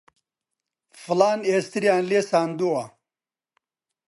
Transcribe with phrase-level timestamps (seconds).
[1.03, 2.83] فڵان ئێستریان لێ ساندووە